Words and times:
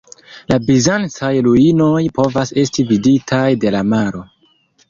La 0.51 0.55
bizancaj 0.69 1.29
ruinoj 1.49 2.01
povas 2.17 2.55
esti 2.65 2.89
viditaj 2.95 3.47
de 3.67 3.75
la 3.77 3.87
maro. 3.95 4.27